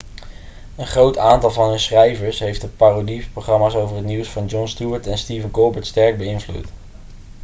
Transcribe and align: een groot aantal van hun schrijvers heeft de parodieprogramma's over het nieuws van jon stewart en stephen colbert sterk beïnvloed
een 0.77 0.87
groot 0.87 1.17
aantal 1.17 1.51
van 1.51 1.69
hun 1.69 1.79
schrijvers 1.79 2.39
heeft 2.39 2.61
de 2.61 2.67
parodieprogramma's 2.67 3.75
over 3.75 3.95
het 3.95 4.05
nieuws 4.05 4.27
van 4.27 4.45
jon 4.45 4.67
stewart 4.67 5.07
en 5.07 5.17
stephen 5.17 5.51
colbert 5.51 5.85
sterk 5.85 6.17
beïnvloed 6.17 6.67